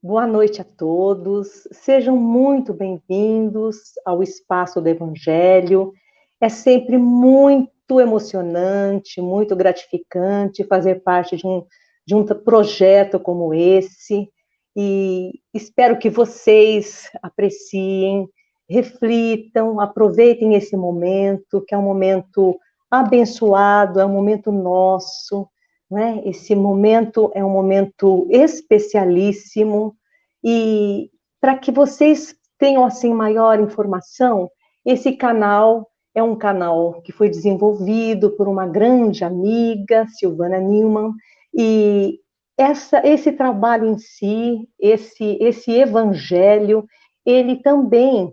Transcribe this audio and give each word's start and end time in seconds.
Boa 0.00 0.28
noite 0.28 0.60
a 0.60 0.64
todos. 0.64 1.66
Sejam 1.72 2.16
muito 2.16 2.72
bem-vindos 2.72 3.94
ao 4.06 4.22
Espaço 4.22 4.80
do 4.80 4.86
Evangelho. 4.86 5.92
É 6.40 6.48
sempre 6.48 6.96
muito 6.96 8.00
emocionante, 8.00 9.20
muito 9.20 9.56
gratificante 9.56 10.62
fazer 10.62 11.02
parte 11.02 11.36
de 11.36 11.44
um, 11.44 11.66
de 12.06 12.14
um 12.14 12.24
projeto 12.24 13.18
como 13.18 13.52
esse. 13.52 14.30
E 14.76 15.32
espero 15.52 15.98
que 15.98 16.08
vocês 16.08 17.10
apreciem, 17.20 18.28
reflitam, 18.70 19.80
aproveitem 19.80 20.54
esse 20.54 20.76
momento, 20.76 21.60
que 21.66 21.74
é 21.74 21.78
um 21.78 21.82
momento 21.82 22.56
abençoado, 22.88 23.98
é 23.98 24.06
um 24.06 24.12
momento 24.12 24.52
nosso, 24.52 25.48
né? 25.90 26.20
Esse 26.24 26.54
momento 26.54 27.30
é 27.34 27.44
um 27.44 27.50
momento 27.50 28.26
especialíssimo 28.30 29.96
e 30.42 31.10
para 31.40 31.56
que 31.56 31.70
vocês 31.70 32.34
tenham 32.58 32.84
assim 32.84 33.12
maior 33.14 33.60
informação, 33.60 34.50
esse 34.84 35.12
canal 35.12 35.88
é 36.14 36.22
um 36.22 36.34
canal 36.34 37.00
que 37.02 37.12
foi 37.12 37.28
desenvolvido 37.28 38.30
por 38.30 38.48
uma 38.48 38.66
grande 38.66 39.24
amiga, 39.24 40.06
Silvana 40.08 40.58
Newman, 40.58 41.12
e 41.54 42.18
essa, 42.56 43.06
esse 43.06 43.32
trabalho 43.32 43.86
em 43.86 43.98
si, 43.98 44.68
esse, 44.78 45.38
esse 45.40 45.70
evangelho, 45.70 46.84
ele 47.24 47.56
também 47.56 48.32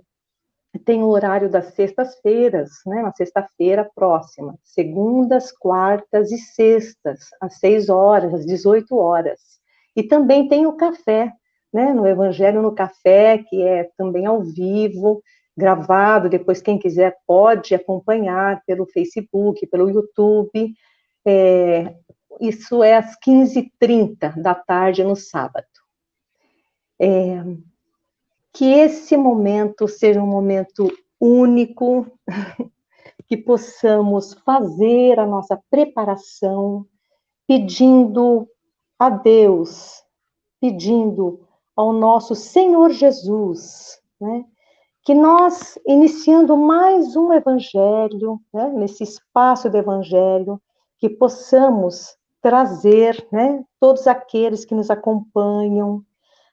tem 0.79 1.03
o 1.03 1.09
horário 1.09 1.49
das 1.49 1.73
sextas-feiras, 1.73 2.69
né, 2.85 3.01
na 3.01 3.11
sexta-feira 3.13 3.89
próxima, 3.95 4.57
segundas, 4.63 5.51
quartas 5.51 6.31
e 6.31 6.37
sextas, 6.37 7.19
às 7.41 7.59
seis 7.59 7.89
horas, 7.89 8.33
às 8.33 8.45
18 8.45 8.95
horas. 8.97 9.39
E 9.95 10.03
também 10.03 10.47
tem 10.47 10.65
o 10.65 10.73
café, 10.73 11.31
né, 11.73 11.93
no 11.93 12.07
Evangelho 12.07 12.61
no 12.61 12.73
Café, 12.73 13.39
que 13.49 13.61
é 13.61 13.89
também 13.97 14.25
ao 14.25 14.41
vivo, 14.41 15.21
gravado, 15.57 16.29
depois 16.29 16.61
quem 16.61 16.77
quiser 16.77 17.15
pode 17.25 17.73
acompanhar 17.73 18.61
pelo 18.65 18.85
Facebook, 18.85 19.65
pelo 19.67 19.89
YouTube, 19.89 20.73
é, 21.25 21.95
isso 22.39 22.83
é 22.83 22.95
às 22.95 23.17
15h30 23.25 24.41
da 24.41 24.53
tarde 24.53 25.03
no 25.03 25.15
sábado. 25.15 25.65
É, 26.99 27.41
que 28.55 28.71
esse 28.71 29.17
momento 29.17 29.85
seja 29.85 30.21
um 30.21 30.27
momento 30.27 30.87
único, 31.19 32.07
que 33.27 33.35
possamos 33.35 34.33
fazer 34.45 35.19
a 35.19 35.25
nossa 35.25 35.61
preparação, 35.69 36.85
pedindo 37.45 38.47
a 38.97 39.09
Deus, 39.09 40.01
pedindo 40.61 41.45
ao 41.75 41.91
nosso 41.91 42.33
Senhor 42.33 42.91
Jesus, 42.91 44.01
né, 44.21 44.45
que 45.03 45.13
nós, 45.13 45.77
iniciando 45.85 46.55
mais 46.55 47.17
um 47.17 47.33
evangelho, 47.33 48.39
né, 48.53 48.69
nesse 48.69 49.03
espaço 49.03 49.69
do 49.69 49.77
evangelho, 49.77 50.61
que 50.97 51.09
possamos 51.09 52.15
trazer, 52.41 53.27
né, 53.33 53.65
todos 53.81 54.07
aqueles 54.07 54.63
que 54.63 54.73
nos 54.73 54.89
acompanham, 54.89 56.01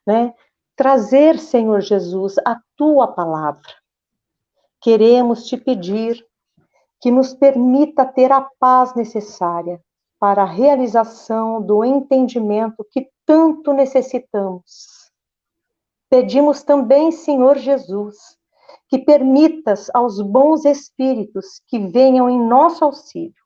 né, 0.04 0.34
trazer, 0.76 1.38
Senhor 1.38 1.80
Jesus, 1.80 2.36
a 2.44 2.58
tua 2.76 3.08
palavra. 3.08 3.62
Queremos 4.80 5.46
te 5.46 5.56
pedir 5.56 6.24
que 7.00 7.10
nos 7.10 7.34
permita 7.34 8.04
ter 8.04 8.30
a 8.30 8.48
paz 8.58 8.94
necessária 8.94 9.80
para 10.18 10.42
a 10.42 10.46
realização 10.46 11.60
do 11.60 11.84
entendimento 11.84 12.86
que 12.90 13.08
tanto 13.26 13.72
necessitamos. 13.72 15.10
Pedimos 16.08 16.62
também, 16.62 17.10
Senhor 17.10 17.58
Jesus, 17.58 18.16
que 18.88 18.98
permitas 18.98 19.90
aos 19.94 20.20
bons 20.20 20.64
espíritos 20.64 21.60
que 21.66 21.78
venham 21.78 22.28
em 22.28 22.38
nosso 22.38 22.84
auxílio, 22.84 23.42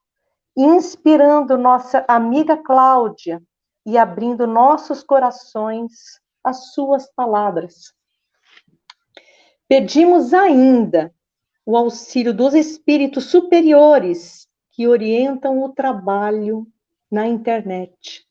inspirando 0.57 1.57
nossa 1.57 2.05
amiga 2.09 2.57
Cláudia 2.57 3.43
e 3.87 3.97
abrindo 3.97 4.47
nossos 4.47 5.03
corações 5.03 5.93
as 6.47 6.73
suas 6.73 7.13
palavras. 7.13 7.93
Pedimos 9.69 10.33
ainda 10.33 11.13
o 11.65 11.77
auxílio 11.77 12.33
dos 12.33 12.55
espíritos 12.55 13.25
superiores 13.25 14.47
que 14.71 14.87
orientam 14.87 15.61
o 15.63 15.71
trabalho 15.71 16.67
na 17.11 17.27
internet. 17.27 18.25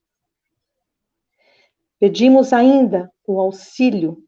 Pedimos 2.00 2.54
ainda 2.54 3.12
o 3.28 3.42
auxílio 3.42 4.24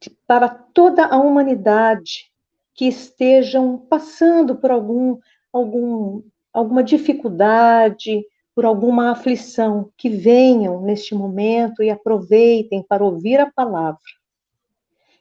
de, 0.00 0.10
para 0.26 0.48
toda 0.48 1.06
a 1.06 1.16
humanidade 1.16 2.30
que 2.74 2.86
estejam 2.86 3.78
passando 3.78 4.56
por 4.56 4.70
algum, 4.70 5.18
algum, 5.52 6.22
alguma 6.52 6.84
dificuldade, 6.84 8.24
por 8.54 8.64
alguma 8.64 9.10
aflição, 9.10 9.90
que 9.96 10.08
venham 10.08 10.82
neste 10.82 11.14
momento 11.14 11.82
e 11.82 11.90
aproveitem 11.90 12.82
para 12.82 13.04
ouvir 13.04 13.40
a 13.40 13.50
palavra. 13.50 14.00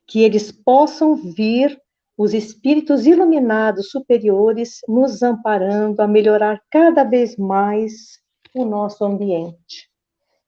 Que 0.05 0.21
eles 0.21 0.51
possam 0.51 1.15
vir 1.15 1.79
os 2.17 2.33
espíritos 2.33 3.07
iluminados 3.07 3.89
superiores 3.89 4.79
nos 4.87 5.23
amparando 5.23 6.01
a 6.01 6.07
melhorar 6.07 6.61
cada 6.69 7.03
vez 7.03 7.37
mais 7.37 8.19
o 8.53 8.65
nosso 8.65 9.03
ambiente. 9.03 9.89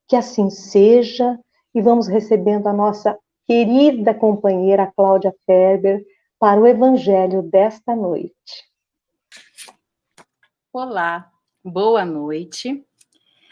Que 0.08 0.16
assim 0.16 0.50
seja 0.50 1.40
e 1.74 1.82
vamos 1.82 2.08
recebendo 2.08 2.68
a 2.68 2.74
nossa 2.74 3.18
querida 3.46 4.14
companheira 4.14 4.92
Cláudia 4.96 5.34
Ferber 5.46 6.04
para 6.38 6.60
o 6.60 6.68
evangelho 6.68 7.42
desta 7.42 7.96
noite. 7.96 8.70
Olá, 10.72 11.33
boa 11.64 12.04
noite. 12.04 12.84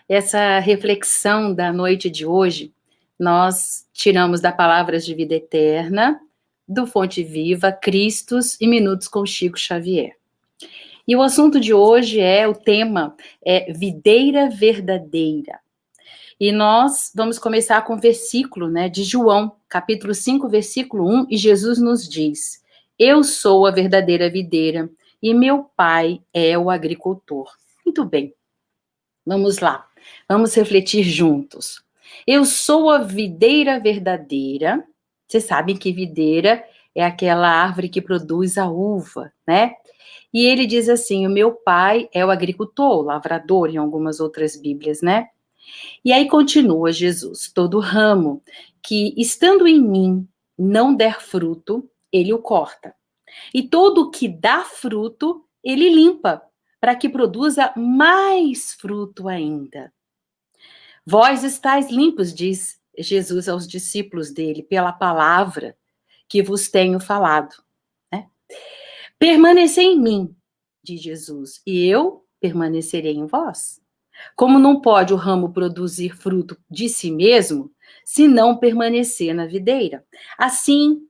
Essa 0.07 0.59
reflexão 0.59 1.53
da 1.53 1.72
noite 1.72 2.09
de 2.09 2.25
hoje, 2.25 2.73
nós 3.17 3.88
tiramos 3.94 4.41
da 4.41 4.51
Palavras 4.51 5.05
de 5.05 5.16
Vida 5.16 5.35
Eterna, 5.35 6.19
do 6.67 6.85
Fonte 6.85 7.23
Viva, 7.23 7.72
Cristos 7.72 8.59
e 8.59 8.67
Minutos 8.67 9.07
com 9.07 9.25
Chico 9.25 9.57
Xavier. 9.57 10.17
E 11.07 11.16
o 11.16 11.22
assunto 11.22 11.59
de 11.59 11.73
hoje 11.73 12.19
é 12.19 12.47
o 12.47 12.53
tema 12.53 13.16
é 13.44 13.72
videira 13.72 14.49
verdadeira. 14.49 15.59
E 16.39 16.51
nós 16.51 17.11
vamos 17.16 17.39
começar 17.39 17.81
com 17.83 17.95
o 17.95 17.99
versículo, 17.99 18.69
né, 18.69 18.89
de 18.89 19.03
João, 19.03 19.55
capítulo 19.69 20.13
5, 20.13 20.49
versículo 20.49 21.07
1, 21.07 21.28
e 21.29 21.38
Jesus 21.38 21.79
nos 21.79 22.09
diz: 22.09 22.61
Eu 22.99 23.23
sou 23.23 23.66
a 23.66 23.72
verdadeira 23.72 24.29
videira 24.29 24.89
e 25.22 25.33
meu 25.33 25.66
pai 25.75 26.22
é 26.33 26.57
o 26.57 26.69
agricultor. 26.69 27.60
Muito 27.91 28.06
bem, 28.06 28.34
vamos 29.25 29.59
lá, 29.59 29.85
vamos 30.25 30.56
refletir 30.56 31.03
juntos. 31.03 31.84
Eu 32.25 32.46
sou 32.46 32.90
a 32.90 33.00
videira 33.00 33.81
verdadeira. 33.81 34.81
Vocês 35.28 35.44
sabem 35.44 35.75
que 35.75 35.91
videira 35.91 36.63
é 36.96 37.03
aquela 37.03 37.50
árvore 37.50 37.90
que 37.90 38.02
produz 38.02 38.57
a 38.57 38.66
uva, 38.72 39.34
né? 39.46 39.74
E 40.34 40.46
ele 40.46 40.66
diz 40.66 40.88
assim: 40.88 41.28
o 41.28 41.29
meu 41.29 41.52
pai 41.52 42.07
é 42.13 42.25
o 42.25 42.31
agricultor, 42.31 43.00
o 43.00 43.02
lavrador, 43.02 43.69
em 43.69 43.75
algumas 43.75 44.22
outras 44.22 44.56
Bíblias, 44.56 45.02
né? 45.02 45.28
E 46.06 46.13
aí 46.13 46.29
continua 46.29 46.94
Jesus: 46.94 47.52
todo 47.53 47.78
ramo 47.78 48.41
que 48.81 49.13
estando 49.18 49.68
em 49.68 49.81
mim 49.81 50.25
não 50.58 50.96
der 50.96 51.19
fruto, 51.19 51.85
ele 52.09 52.31
o 52.31 52.40
corta. 52.40 52.96
E 53.53 53.62
todo 53.62 54.03
o 54.03 54.12
que 54.12 54.29
dá 54.29 54.63
fruto, 54.63 55.44
ele 55.62 55.90
limpa, 55.90 56.41
para 56.81 56.95
que 56.95 57.07
produza 57.07 57.71
mais 57.77 58.73
fruto 58.73 59.27
ainda. 59.27 59.93
Vós 61.05 61.43
estáis 61.43 61.91
limpos, 61.91 62.33
diz 62.33 62.81
Jesus 62.97 63.47
aos 63.47 63.67
discípulos 63.67 64.31
dele, 64.31 64.63
pela 64.63 64.91
palavra 64.91 65.78
que 66.28 66.41
vos 66.41 66.69
tenho 66.69 66.99
falado. 66.99 67.55
Né? 68.11 68.28
Permanecei 69.19 69.85
em 69.85 69.99
mim, 69.99 70.35
diz 70.83 71.01
Jesus, 71.01 71.61
e 71.67 71.85
eu 71.85 72.25
permanecerei 72.39 73.13
em 73.13 73.27
vós. 73.27 73.79
Como 74.35 74.57
não 74.57 74.81
pode 74.81 75.13
o 75.13 75.17
ramo 75.17 75.53
produzir 75.53 76.16
fruto 76.16 76.57
de 76.69 76.89
si 76.89 77.11
mesmo, 77.11 77.72
se 78.03 78.27
não 78.27 78.57
permanecer 78.57 79.35
na 79.35 79.45
videira? 79.45 80.03
Assim, 80.37 81.07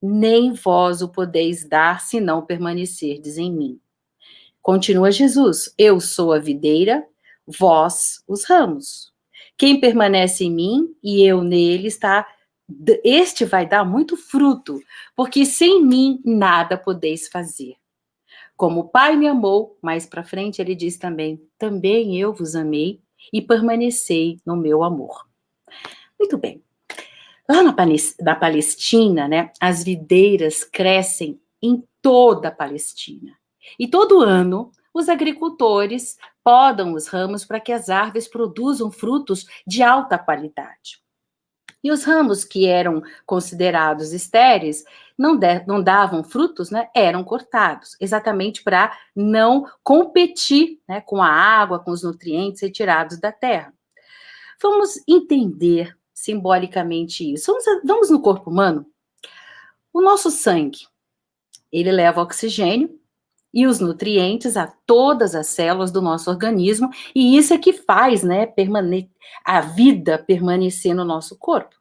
nem 0.00 0.54
vós 0.54 1.02
o 1.02 1.08
podeis 1.08 1.68
dar 1.68 2.00
se 2.00 2.20
não 2.20 2.44
permanecerdes 2.44 3.36
em 3.36 3.52
mim. 3.52 3.80
Continua 4.62 5.10
Jesus: 5.10 5.74
Eu 5.78 6.00
sou 6.00 6.32
a 6.32 6.38
videira, 6.38 7.06
vós 7.46 8.22
os 8.28 8.44
ramos. 8.44 9.12
Quem 9.56 9.80
permanece 9.80 10.44
em 10.44 10.50
mim 10.50 10.94
e 11.02 11.22
eu 11.22 11.42
nele 11.42 11.88
está 11.88 12.26
este 13.02 13.44
vai 13.44 13.66
dar 13.66 13.84
muito 13.84 14.16
fruto, 14.16 14.80
porque 15.16 15.44
sem 15.44 15.84
mim 15.84 16.20
nada 16.24 16.78
podeis 16.78 17.28
fazer. 17.28 17.74
Como 18.56 18.80
o 18.80 18.88
Pai 18.88 19.16
me 19.16 19.26
amou, 19.26 19.78
mais 19.82 20.06
para 20.06 20.22
frente 20.22 20.60
ele 20.60 20.74
diz 20.74 20.98
também: 20.98 21.42
também 21.58 22.18
eu 22.18 22.32
vos 22.32 22.54
amei 22.54 23.00
e 23.32 23.42
permanecei 23.42 24.38
no 24.46 24.56
meu 24.56 24.84
amor. 24.84 25.26
Muito 26.18 26.36
bem. 26.38 26.62
Lá 27.48 27.62
na, 27.62 27.74
na 28.20 28.36
Palestina, 28.36 29.26
né, 29.26 29.50
as 29.60 29.82
videiras 29.82 30.62
crescem 30.62 31.40
em 31.60 31.82
toda 32.00 32.48
a 32.48 32.52
Palestina. 32.52 33.39
E 33.78 33.88
todo 33.88 34.20
ano, 34.20 34.70
os 34.92 35.08
agricultores 35.08 36.16
podam 36.42 36.94
os 36.94 37.06
ramos 37.06 37.44
para 37.44 37.60
que 37.60 37.72
as 37.72 37.88
árvores 37.88 38.26
produzam 38.26 38.90
frutos 38.90 39.46
de 39.66 39.82
alta 39.82 40.18
qualidade. 40.18 41.00
E 41.82 41.90
os 41.90 42.04
ramos 42.04 42.44
que 42.44 42.66
eram 42.66 43.02
considerados 43.24 44.12
estéreis 44.12 44.84
não, 45.16 45.36
de, 45.36 45.64
não 45.66 45.82
davam 45.82 46.22
frutos, 46.22 46.70
né, 46.70 46.90
eram 46.94 47.24
cortados, 47.24 47.96
exatamente 48.00 48.62
para 48.62 48.96
não 49.16 49.66
competir 49.82 50.80
né, 50.86 51.00
com 51.00 51.22
a 51.22 51.28
água, 51.28 51.78
com 51.78 51.90
os 51.90 52.02
nutrientes 52.02 52.60
retirados 52.60 53.18
da 53.18 53.32
terra. 53.32 53.72
Vamos 54.60 55.02
entender 55.08 55.96
simbolicamente 56.12 57.32
isso. 57.32 57.50
Vamos, 57.50 57.64
vamos 57.82 58.10
no 58.10 58.20
corpo 58.20 58.50
humano? 58.50 58.84
O 59.92 60.02
nosso 60.02 60.30
sangue, 60.30 60.86
ele 61.72 61.90
leva 61.90 62.20
oxigênio 62.20 62.99
e 63.52 63.66
os 63.66 63.80
nutrientes 63.80 64.56
a 64.56 64.66
todas 64.86 65.34
as 65.34 65.48
células 65.48 65.90
do 65.90 66.00
nosso 66.00 66.30
organismo, 66.30 66.90
e 67.14 67.36
isso 67.36 67.52
é 67.52 67.58
que 67.58 67.72
faz, 67.72 68.22
né, 68.22 68.46
permane 68.46 69.10
a 69.44 69.60
vida 69.60 70.18
permanecer 70.18 70.94
no 70.94 71.04
nosso 71.04 71.36
corpo. 71.36 71.76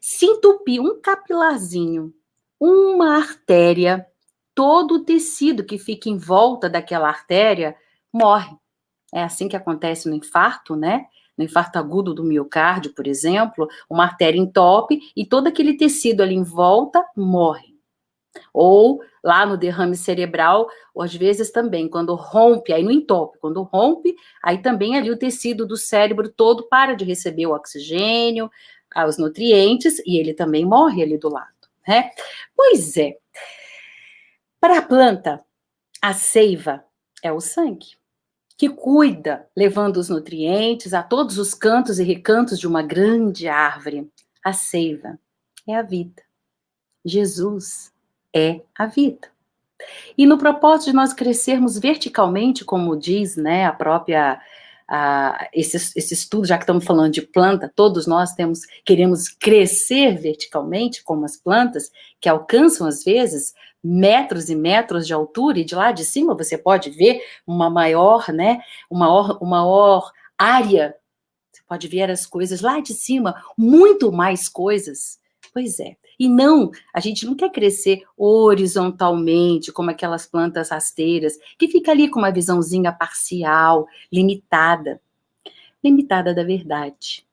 Se 0.00 0.26
entupir 0.26 0.80
um 0.80 1.00
capilarzinho, 1.00 2.12
uma 2.60 3.16
artéria, 3.16 4.06
todo 4.54 4.94
o 4.94 5.04
tecido 5.04 5.64
que 5.64 5.78
fica 5.78 6.08
em 6.08 6.16
volta 6.16 6.68
daquela 6.68 7.08
artéria 7.08 7.76
morre. 8.12 8.56
É 9.12 9.22
assim 9.22 9.48
que 9.48 9.56
acontece 9.56 10.08
no 10.08 10.14
infarto, 10.14 10.74
né? 10.74 11.06
No 11.36 11.44
infarto 11.44 11.78
agudo 11.78 12.14
do 12.14 12.24
miocárdio, 12.24 12.94
por 12.94 13.06
exemplo, 13.06 13.68
uma 13.90 14.04
artéria 14.04 14.38
entope 14.38 15.00
e 15.14 15.26
todo 15.26 15.48
aquele 15.48 15.76
tecido 15.76 16.22
ali 16.22 16.34
em 16.34 16.42
volta 16.42 17.04
morre. 17.14 17.75
Ou 18.58 19.02
lá 19.22 19.44
no 19.44 19.54
derrame 19.54 19.94
cerebral, 19.94 20.66
ou 20.94 21.02
às 21.02 21.14
vezes 21.14 21.50
também, 21.50 21.90
quando 21.90 22.14
rompe, 22.14 22.72
aí 22.72 22.82
no 22.82 22.90
entope, 22.90 23.38
quando 23.38 23.62
rompe, 23.62 24.14
aí 24.42 24.62
também 24.62 24.96
ali 24.96 25.10
o 25.10 25.18
tecido 25.18 25.66
do 25.66 25.76
cérebro 25.76 26.30
todo 26.30 26.66
para 26.66 26.94
de 26.94 27.04
receber 27.04 27.46
o 27.46 27.52
oxigênio, 27.52 28.50
os 29.06 29.18
nutrientes, 29.18 29.98
e 30.06 30.18
ele 30.18 30.32
também 30.32 30.64
morre 30.64 31.02
ali 31.02 31.18
do 31.18 31.28
lado, 31.28 31.52
né? 31.86 32.10
Pois 32.56 32.96
é. 32.96 33.18
Para 34.58 34.78
a 34.78 34.82
planta, 34.82 35.44
a 36.00 36.14
seiva 36.14 36.82
é 37.22 37.30
o 37.30 37.40
sangue, 37.40 37.98
que 38.56 38.70
cuida, 38.70 39.46
levando 39.54 39.98
os 39.98 40.08
nutrientes 40.08 40.94
a 40.94 41.02
todos 41.02 41.36
os 41.36 41.52
cantos 41.52 41.98
e 41.98 42.04
recantos 42.04 42.58
de 42.58 42.66
uma 42.66 42.82
grande 42.82 43.48
árvore. 43.48 44.10
A 44.42 44.54
seiva 44.54 45.18
é 45.68 45.74
a 45.74 45.82
vida. 45.82 46.22
Jesus 47.04 47.94
é 48.34 48.60
a 48.74 48.86
vida. 48.86 49.28
E 50.16 50.26
no 50.26 50.38
propósito 50.38 50.90
de 50.90 50.96
nós 50.96 51.12
crescermos 51.12 51.78
verticalmente, 51.78 52.64
como 52.64 52.96
diz 52.96 53.36
né, 53.36 53.66
a 53.66 53.72
própria 53.72 54.40
a, 54.88 55.48
esse, 55.52 55.76
esse 55.76 56.14
estudo, 56.14 56.46
já 56.46 56.56
que 56.56 56.62
estamos 56.62 56.84
falando 56.84 57.12
de 57.12 57.22
planta, 57.22 57.72
todos 57.74 58.06
nós 58.06 58.32
temos 58.34 58.60
queremos 58.84 59.28
crescer 59.28 60.16
verticalmente, 60.16 61.02
como 61.02 61.24
as 61.24 61.36
plantas, 61.36 61.90
que 62.20 62.28
alcançam 62.28 62.86
às 62.86 63.04
vezes 63.04 63.52
metros 63.82 64.48
e 64.48 64.54
metros 64.54 65.06
de 65.06 65.12
altura, 65.12 65.58
e 65.58 65.64
de 65.64 65.74
lá 65.74 65.92
de 65.92 66.04
cima 66.04 66.36
você 66.36 66.56
pode 66.56 66.90
ver 66.90 67.20
uma 67.46 67.68
maior, 67.68 68.32
né, 68.32 68.60
uma 68.90 69.06
maior, 69.06 69.38
uma 69.40 69.62
maior 69.62 70.12
área, 70.38 70.94
você 71.52 71.62
pode 71.66 71.88
ver 71.88 72.10
as 72.10 72.26
coisas 72.26 72.60
lá 72.60 72.80
de 72.80 72.94
cima, 72.94 73.42
muito 73.56 74.12
mais 74.12 74.48
coisas. 74.48 75.18
Pois 75.52 75.80
é, 75.80 75.96
e 76.18 76.28
não, 76.28 76.70
a 76.92 77.00
gente 77.00 77.26
não 77.26 77.34
quer 77.34 77.50
crescer 77.50 78.02
horizontalmente, 78.16 79.70
como 79.70 79.90
aquelas 79.90 80.26
plantas 80.26 80.70
rasteiras, 80.70 81.38
que 81.58 81.68
fica 81.68 81.90
ali 81.90 82.08
com 82.08 82.18
uma 82.18 82.32
visãozinha 82.32 82.92
parcial, 82.92 83.86
limitada. 84.12 85.00
Limitada 85.84 86.34
da 86.34 86.42
verdade. 86.42 87.26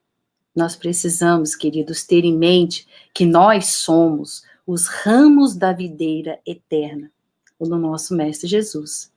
Nós 0.56 0.76
precisamos, 0.76 1.56
queridos, 1.56 2.04
ter 2.04 2.26
em 2.26 2.38
mente 2.38 2.88
que 3.14 3.26
nós 3.26 3.76
somos 3.78 4.44
os 4.68 4.88
ramos 4.88 5.56
da 5.56 5.74
videira 5.74 6.40
eterna, 6.46 7.12
o 7.58 7.68
do 7.68 7.78
nosso 7.78 8.16
Mestre 8.16 8.48
Jesus. 8.48 9.12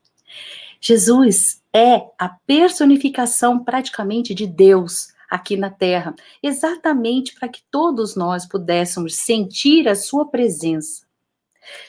Jesus 0.80 1.62
é 1.72 2.06
a 2.18 2.28
personificação 2.28 3.62
praticamente 3.62 4.34
de 4.34 4.46
Deus 4.46 5.08
aqui 5.37 5.56
na 5.56 5.71
Terra, 5.71 6.15
exatamente 6.43 7.35
para 7.35 7.49
que 7.49 7.62
todos 7.71 8.17
nós 8.17 8.47
pudéssemos 8.47 9.15
sentir 9.15 9.88
a 9.88 9.94
Sua 9.94 10.29
presença. 10.29 11.06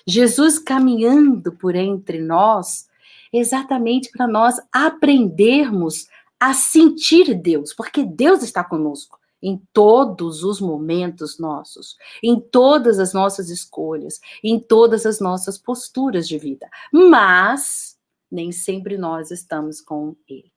Jesus 0.06 0.58
caminhando 0.60 1.52
por 1.52 1.76
entre 1.76 2.20
nós, 2.20 2.88
exatamente 3.32 4.10
para 4.12 4.28
nós 4.28 4.56
aprendermos 4.72 6.08
a 6.40 6.54
sentir 6.54 7.34
Deus, 7.34 7.74
porque 7.74 8.04
Deus 8.04 8.44
está 8.44 8.64
conosco 8.64 9.20
em 9.42 9.62
todos 9.72 10.44
os 10.44 10.60
momentos 10.60 11.38
nossos, 11.38 11.96
em 12.24 12.40
todas 12.40 13.00
as 13.00 13.14
nossas 13.14 13.50
escolhas, 13.50 14.20
em 14.44 14.60
todas 14.60 15.06
as 15.06 15.20
nossas 15.20 15.58
posturas 15.58 16.28
de 16.28 16.38
vida. 16.38 16.68
Mas 16.92 17.98
nem 18.32 18.52
sempre 18.52 18.98
nós 18.98 19.32
estamos 19.32 19.80
com 19.80 20.16
Ele. 20.28 20.56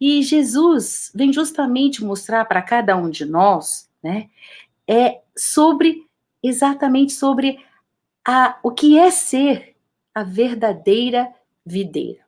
E 0.00 0.22
Jesus 0.22 1.10
vem 1.14 1.32
justamente 1.32 2.04
mostrar 2.04 2.44
para 2.44 2.62
cada 2.62 2.96
um 2.96 3.08
de 3.08 3.24
nós, 3.24 3.88
né, 4.02 4.28
é 4.86 5.20
sobre 5.36 6.06
exatamente 6.42 7.12
sobre 7.12 7.58
a, 8.26 8.58
o 8.62 8.70
que 8.70 8.98
é 8.98 9.10
ser 9.10 9.76
a 10.14 10.22
verdadeira 10.22 11.32
videira. 11.64 12.20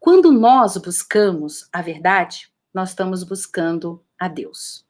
Quando 0.00 0.32
nós 0.32 0.76
buscamos 0.76 1.68
a 1.72 1.82
verdade, 1.82 2.50
nós 2.72 2.90
estamos 2.90 3.22
buscando 3.22 4.02
a 4.18 4.28
Deus. 4.28 4.84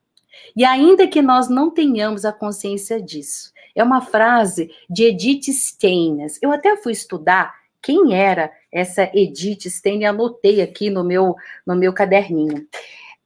E 0.56 0.64
ainda 0.64 1.06
que 1.06 1.20
nós 1.20 1.48
não 1.48 1.70
tenhamos 1.70 2.24
a 2.24 2.32
consciência 2.32 3.02
disso, 3.02 3.52
é 3.74 3.82
uma 3.82 4.00
frase 4.00 4.70
de 4.88 5.04
Edith 5.04 5.52
Stein. 5.52 6.26
Eu 6.40 6.52
até 6.52 6.76
fui 6.76 6.92
estudar 6.92 7.54
quem 7.82 8.14
era 8.14 8.52
essa 8.72 9.10
Edith 9.14 9.68
Stein, 9.68 10.04
anotei 10.04 10.60
aqui 10.60 10.90
no 10.90 11.02
meu, 11.02 11.34
no 11.66 11.74
meu 11.74 11.92
caderninho. 11.92 12.66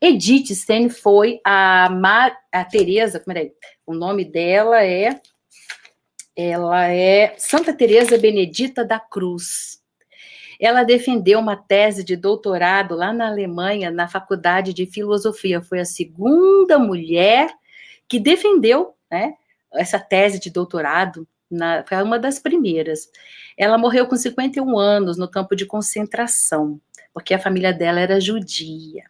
Edith 0.00 0.54
Stein 0.54 0.88
foi 0.88 1.40
a, 1.44 1.88
Mar, 1.88 2.36
a 2.50 2.64
Teresa, 2.64 3.20
peraí, 3.20 3.52
o 3.86 3.94
nome 3.94 4.24
dela 4.24 4.84
é, 4.84 5.20
ela 6.34 6.88
é 6.88 7.34
Santa 7.38 7.72
Teresa 7.72 8.18
Benedita 8.18 8.84
da 8.84 8.98
Cruz. 8.98 9.80
Ela 10.58 10.84
defendeu 10.84 11.40
uma 11.40 11.56
tese 11.56 12.04
de 12.04 12.16
doutorado 12.16 12.94
lá 12.94 13.12
na 13.12 13.26
Alemanha, 13.26 13.90
na 13.90 14.06
Faculdade 14.06 14.72
de 14.72 14.86
Filosofia. 14.86 15.60
Foi 15.60 15.80
a 15.80 15.84
segunda 15.84 16.78
mulher 16.78 17.52
que 18.08 18.20
defendeu 18.20 18.94
né, 19.10 19.34
essa 19.74 19.98
tese 19.98 20.38
de 20.38 20.50
doutorado 20.50 21.26
na, 21.52 21.84
foi 21.86 22.02
uma 22.02 22.18
das 22.18 22.38
primeiras. 22.38 23.10
Ela 23.56 23.78
morreu 23.78 24.06
com 24.06 24.16
51 24.16 24.78
anos 24.78 25.16
no 25.18 25.30
campo 25.30 25.54
de 25.54 25.66
concentração, 25.66 26.80
porque 27.12 27.34
a 27.34 27.38
família 27.38 27.72
dela 27.72 28.00
era 28.00 28.20
judia. 28.20 29.04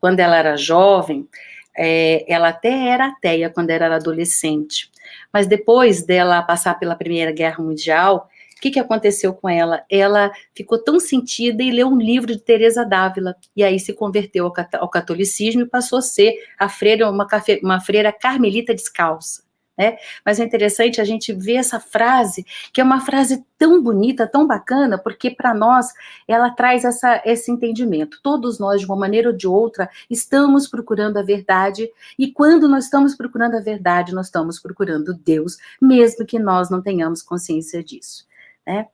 Quando 0.00 0.20
ela 0.20 0.36
era 0.36 0.56
jovem, 0.56 1.28
é, 1.76 2.24
ela 2.32 2.48
até 2.48 2.88
era 2.88 3.06
ateia 3.08 3.50
quando 3.50 3.70
era 3.70 3.94
adolescente. 3.94 4.90
Mas 5.32 5.46
depois 5.46 6.02
dela 6.02 6.42
passar 6.42 6.78
pela 6.78 6.96
Primeira 6.96 7.32
Guerra 7.32 7.62
Mundial, 7.62 8.28
o 8.56 8.60
que, 8.60 8.72
que 8.72 8.80
aconteceu 8.80 9.32
com 9.32 9.48
ela? 9.48 9.84
Ela 9.88 10.32
ficou 10.52 10.82
tão 10.82 10.98
sentida 10.98 11.62
e 11.62 11.70
leu 11.70 11.86
um 11.86 11.96
livro 11.96 12.34
de 12.34 12.40
Teresa 12.40 12.84
Dávila, 12.84 13.36
e 13.54 13.62
aí 13.62 13.78
se 13.78 13.92
converteu 13.92 14.52
ao, 14.80 14.88
catolicismo 14.90 15.62
e 15.62 15.68
passou 15.68 16.00
a 16.00 16.02
ser 16.02 16.34
a 16.58 16.68
freira, 16.68 17.08
uma, 17.08 17.26
uma 17.62 17.80
freira 17.80 18.12
carmelita 18.12 18.74
descalça. 18.74 19.47
Né? 19.78 19.96
Mas 20.26 20.40
é 20.40 20.44
interessante 20.44 21.00
a 21.00 21.04
gente 21.04 21.32
ver 21.32 21.54
essa 21.54 21.78
frase, 21.78 22.44
que 22.72 22.80
é 22.80 22.84
uma 22.84 23.00
frase 23.00 23.44
tão 23.56 23.80
bonita, 23.80 24.26
tão 24.26 24.44
bacana, 24.44 24.98
porque 24.98 25.30
para 25.30 25.54
nós 25.54 25.86
ela 26.26 26.50
traz 26.50 26.84
essa, 26.84 27.22
esse 27.24 27.52
entendimento. 27.52 28.18
Todos 28.20 28.58
nós, 28.58 28.80
de 28.80 28.86
uma 28.86 28.96
maneira 28.96 29.30
ou 29.30 29.36
de 29.36 29.46
outra, 29.46 29.88
estamos 30.10 30.66
procurando 30.66 31.16
a 31.16 31.22
verdade, 31.22 31.88
e 32.18 32.32
quando 32.32 32.68
nós 32.68 32.84
estamos 32.84 33.14
procurando 33.14 33.56
a 33.56 33.60
verdade, 33.60 34.12
nós 34.12 34.26
estamos 34.26 34.58
procurando 34.58 35.14
Deus, 35.14 35.56
mesmo 35.80 36.26
que 36.26 36.40
nós 36.40 36.68
não 36.68 36.82
tenhamos 36.82 37.22
consciência 37.22 37.82
disso. 37.82 38.26
Né? 38.66 38.88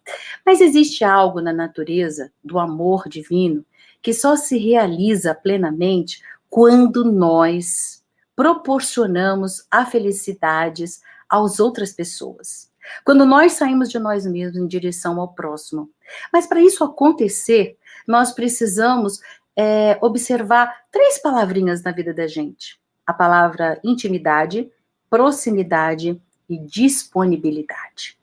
Mas 0.44 0.60
existe 0.60 1.02
algo 1.02 1.40
na 1.40 1.52
natureza 1.52 2.30
do 2.44 2.58
amor 2.58 3.08
divino 3.08 3.64
que 4.02 4.12
só 4.12 4.36
se 4.36 4.58
realiza 4.58 5.34
plenamente 5.34 6.22
quando 6.50 7.10
nós 7.10 8.03
proporcionamos 8.36 9.66
a 9.70 9.86
felicidades 9.86 11.00
às 11.28 11.60
outras 11.60 11.92
pessoas. 11.92 12.70
Quando 13.04 13.24
nós 13.24 13.52
saímos 13.52 13.88
de 13.88 13.98
nós 13.98 14.26
mesmos 14.26 14.58
em 14.58 14.66
direção 14.66 15.18
ao 15.20 15.32
próximo. 15.32 15.90
Mas 16.32 16.46
para 16.46 16.60
isso 16.60 16.84
acontecer, 16.84 17.78
nós 18.06 18.32
precisamos 18.32 19.20
é, 19.56 19.98
observar 20.02 20.84
três 20.90 21.18
palavrinhas 21.18 21.82
na 21.82 21.92
vida 21.92 22.12
da 22.12 22.26
gente: 22.26 22.78
a 23.06 23.12
palavra 23.12 23.80
intimidade, 23.82 24.70
proximidade 25.08 26.20
e 26.48 26.58
disponibilidade. 26.58 28.18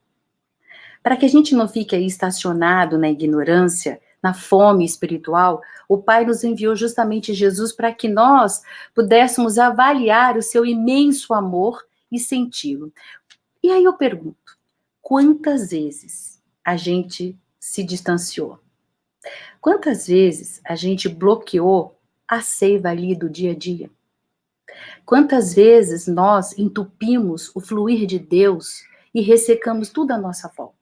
Para 1.02 1.18
que 1.18 1.26
a 1.26 1.30
gente 1.30 1.56
não 1.56 1.68
fique 1.68 1.96
aí 1.96 2.06
estacionado 2.06 2.98
na 2.98 3.10
ignorância, 3.10 4.00
na 4.22 4.34
fome 4.34 4.86
espiritual, 4.86 5.62
o 5.90 5.98
Pai 5.98 6.26
nos 6.26 6.44
enviou 6.44 6.76
justamente 6.76 7.34
Jesus 7.34 7.74
para 7.74 7.94
que 7.94 8.08
nós 8.08 8.62
pudéssemos 8.94 9.58
avaliar 9.58 10.38
o 10.38 10.42
seu 10.42 10.66
imenso 10.66 11.34
amor 11.34 11.84
e 12.12 12.20
senti-lo. 12.20 12.94
E 13.64 13.72
aí 13.72 13.84
eu 13.84 13.94
pergunto: 13.94 14.58
quantas 15.02 15.72
vezes 15.72 16.42
a 16.64 16.76
gente 16.78 17.38
se 17.60 17.84
distanciou? 17.84 18.60
Quantas 19.60 20.08
vezes 20.08 20.62
a 20.66 20.76
gente 20.76 21.08
bloqueou 21.08 21.98
a 22.28 22.42
seiva 22.42 22.90
ali 22.90 23.16
do 23.16 23.30
dia 23.30 23.52
a 23.52 23.56
dia? 23.56 23.90
Quantas 25.06 25.54
vezes 25.54 26.08
nós 26.08 26.58
entupimos 26.58 27.52
o 27.56 27.60
fluir 27.60 28.06
de 28.06 28.18
Deus 28.18 28.84
e 29.14 29.22
ressecamos 29.22 29.90
tudo 29.90 30.12
à 30.12 30.18
nossa 30.18 30.52
volta? 30.56 30.76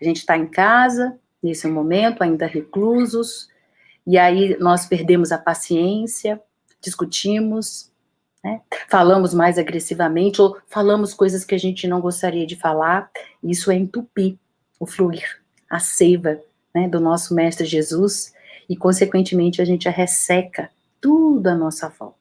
A 0.00 0.04
gente 0.04 0.18
está 0.18 0.36
em 0.36 0.46
casa, 0.46 1.18
nesse 1.44 1.68
momento, 1.68 2.22
ainda 2.22 2.46
reclusos, 2.46 3.48
e 4.06 4.16
aí 4.16 4.56
nós 4.58 4.86
perdemos 4.86 5.30
a 5.30 5.38
paciência, 5.38 6.40
discutimos, 6.80 7.90
né? 8.42 8.60
falamos 8.88 9.34
mais 9.34 9.58
agressivamente 9.58 10.40
ou 10.40 10.56
falamos 10.68 11.12
coisas 11.12 11.44
que 11.44 11.54
a 11.54 11.58
gente 11.58 11.86
não 11.86 12.00
gostaria 12.00 12.46
de 12.46 12.56
falar. 12.56 13.10
Isso 13.42 13.70
é 13.70 13.74
entupir 13.74 14.36
o 14.80 14.86
fluir, 14.86 15.40
a 15.68 15.78
seiva 15.78 16.38
né, 16.74 16.88
do 16.88 16.98
nosso 16.98 17.34
Mestre 17.34 17.66
Jesus, 17.66 18.34
e 18.68 18.76
consequentemente 18.76 19.60
a 19.60 19.64
gente 19.64 19.88
resseca 19.88 20.70
tudo 21.00 21.48
à 21.48 21.54
nossa 21.54 21.88
volta. 21.88 22.16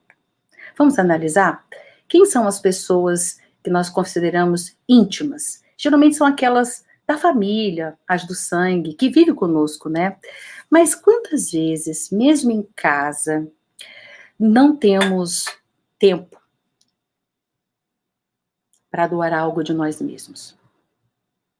Vamos 0.77 0.99
analisar? 0.99 1.65
Quem 2.07 2.25
são 2.25 2.45
as 2.45 2.59
pessoas 2.59 3.39
que 3.63 3.69
nós 3.69 3.89
consideramos 3.89 4.75
íntimas? 4.87 5.63
Geralmente 5.77 6.15
são 6.15 6.27
aquelas 6.27 6.83
da 7.05 7.17
família, 7.17 7.97
as 8.07 8.25
do 8.25 8.33
sangue, 8.33 8.93
que 8.93 9.09
vive 9.09 9.33
conosco, 9.33 9.89
né? 9.89 10.17
Mas 10.69 10.95
quantas 10.95 11.51
vezes, 11.51 12.09
mesmo 12.09 12.51
em 12.51 12.63
casa, 12.75 13.47
não 14.39 14.75
temos 14.75 15.45
tempo 15.99 16.41
para 18.89 19.07
doar 19.07 19.33
algo 19.33 19.63
de 19.63 19.73
nós 19.73 20.01
mesmos? 20.01 20.57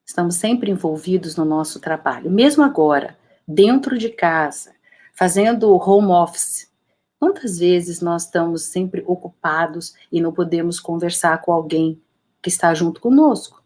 Estamos 0.06 0.36
sempre 0.36 0.70
envolvidos 0.70 1.36
no 1.36 1.44
nosso 1.44 1.80
trabalho, 1.80 2.30
mesmo 2.30 2.62
agora, 2.62 3.18
dentro 3.46 3.98
de 3.98 4.10
casa, 4.10 4.74
fazendo 5.14 5.70
home 5.72 6.12
office. 6.12 6.70
Quantas 7.18 7.58
vezes 7.58 8.00
nós 8.00 8.24
estamos 8.24 8.64
sempre 8.64 9.02
ocupados 9.06 9.94
e 10.12 10.20
não 10.20 10.32
podemos 10.32 10.78
conversar 10.78 11.40
com 11.40 11.52
alguém 11.52 12.00
que 12.42 12.50
está 12.50 12.74
junto 12.74 13.00
conosco? 13.00 13.62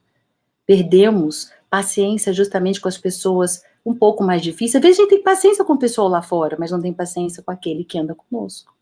Perdemos 0.65 1.51
paciência 1.71 2.33
justamente 2.33 2.81
com 2.81 2.89
as 2.89 2.99
pessoas 2.99 3.63
um 3.85 3.95
pouco 3.95 4.23
mais 4.23 4.43
difíceis. 4.43 4.77
Às 4.77 4.83
vezes 4.83 4.99
a 4.99 5.03
gente 5.03 5.11
tem 5.11 5.23
paciência 5.23 5.65
com 5.65 5.75
o 5.75 5.79
pessoal 5.79 6.09
lá 6.09 6.23
fora, 6.23 6.57
mas 6.59 6.71
não 6.71 6.81
tem 6.81 6.93
paciência 6.93 7.43
com 7.43 7.51
aquele 7.51 7.85
que 7.85 7.99
anda 7.99 8.15
conosco. 8.15 8.75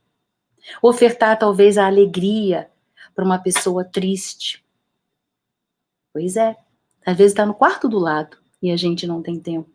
Ofertar 0.82 1.38
talvez 1.38 1.78
a 1.78 1.86
alegria 1.86 2.68
para 3.14 3.24
uma 3.24 3.38
pessoa 3.38 3.84
triste. 3.84 4.64
Pois 6.12 6.36
é, 6.36 6.56
às 7.04 7.16
vezes 7.16 7.32
está 7.32 7.46
no 7.46 7.54
quarto 7.54 7.88
do 7.88 7.98
lado 7.98 8.36
e 8.60 8.70
a 8.70 8.76
gente 8.76 9.06
não 9.06 9.22
tem 9.22 9.38
tempo. 9.38 9.70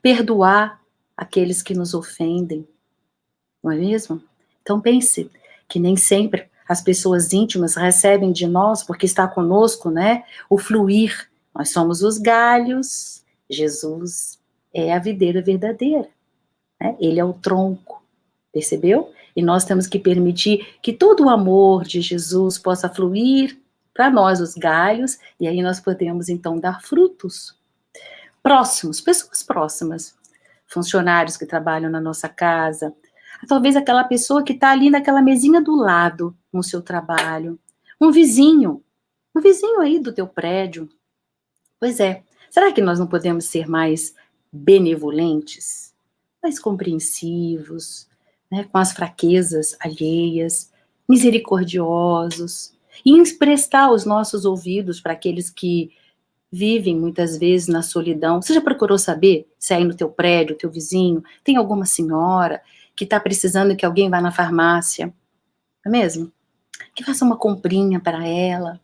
Perdoar 0.00 0.80
aqueles 1.16 1.62
que 1.62 1.74
nos 1.74 1.94
ofendem, 1.94 2.66
não 3.62 3.72
é 3.72 3.76
mesmo? 3.76 4.22
Então 4.62 4.80
pense 4.80 5.30
que 5.68 5.78
nem 5.78 5.96
sempre 5.96 6.48
as 6.68 6.80
pessoas 6.80 7.32
íntimas 7.32 7.74
recebem 7.74 8.30
de 8.30 8.46
nós, 8.46 8.82
porque 8.82 9.04
está 9.04 9.26
conosco, 9.26 9.90
né, 9.90 10.24
o 10.48 10.56
fluir 10.56 11.28
nós 11.54 11.70
somos 11.72 12.02
os 12.02 12.18
galhos, 12.18 13.24
Jesus 13.48 14.38
é 14.72 14.92
a 14.92 14.98
videira 14.98 15.42
verdadeira. 15.42 16.08
Né? 16.80 16.96
Ele 17.00 17.20
é 17.20 17.24
o 17.24 17.32
tronco, 17.32 18.02
percebeu? 18.52 19.12
E 19.34 19.42
nós 19.42 19.64
temos 19.64 19.86
que 19.86 19.98
permitir 19.98 20.78
que 20.82 20.92
todo 20.92 21.24
o 21.24 21.30
amor 21.30 21.84
de 21.84 22.00
Jesus 22.00 22.58
possa 22.58 22.88
fluir 22.88 23.58
para 23.92 24.10
nós, 24.10 24.40
os 24.40 24.54
galhos, 24.54 25.18
e 25.38 25.46
aí 25.46 25.62
nós 25.62 25.80
podemos 25.80 26.28
então 26.28 26.58
dar 26.58 26.80
frutos. 26.80 27.56
Próximos, 28.42 29.00
pessoas 29.00 29.42
próximas, 29.42 30.16
funcionários 30.66 31.36
que 31.36 31.44
trabalham 31.44 31.90
na 31.90 32.00
nossa 32.00 32.28
casa, 32.28 32.94
talvez 33.46 33.76
aquela 33.76 34.04
pessoa 34.04 34.42
que 34.42 34.52
está 34.52 34.70
ali 34.70 34.88
naquela 34.88 35.20
mesinha 35.20 35.60
do 35.60 35.74
lado 35.76 36.34
no 36.52 36.62
seu 36.62 36.80
trabalho, 36.80 37.58
um 38.00 38.10
vizinho, 38.10 38.82
um 39.34 39.40
vizinho 39.40 39.80
aí 39.80 39.98
do 39.98 40.12
teu 40.12 40.26
prédio, 40.26 40.88
Pois 41.80 41.98
é. 41.98 42.22
Será 42.50 42.70
que 42.72 42.82
nós 42.82 42.98
não 42.98 43.06
podemos 43.06 43.46
ser 43.46 43.66
mais 43.66 44.14
benevolentes, 44.52 45.94
mais 46.42 46.58
compreensivos, 46.58 48.06
né, 48.50 48.64
com 48.64 48.76
as 48.76 48.92
fraquezas 48.92 49.76
alheias, 49.80 50.70
misericordiosos, 51.08 52.74
e 53.04 53.12
emprestar 53.12 53.90
os 53.90 54.04
nossos 54.04 54.44
ouvidos 54.44 55.00
para 55.00 55.14
aqueles 55.14 55.48
que 55.48 55.90
vivem 56.52 56.98
muitas 56.98 57.38
vezes 57.38 57.68
na 57.68 57.80
solidão. 57.82 58.42
Você 58.42 58.52
já 58.52 58.60
procurou 58.60 58.98
saber 58.98 59.48
se 59.58 59.72
aí 59.72 59.84
no 59.84 59.94
teu 59.94 60.10
prédio, 60.10 60.58
teu 60.58 60.70
vizinho, 60.70 61.22
tem 61.44 61.56
alguma 61.56 61.86
senhora 61.86 62.60
que 62.94 63.04
está 63.04 63.18
precisando 63.20 63.76
que 63.76 63.86
alguém 63.86 64.10
vá 64.10 64.20
na 64.20 64.32
farmácia? 64.32 65.06
Não 65.84 65.94
é 65.94 65.98
mesmo? 65.98 66.30
Que 66.94 67.04
faça 67.04 67.24
uma 67.24 67.38
comprinha 67.38 68.00
para 68.00 68.26
ela, 68.26 68.80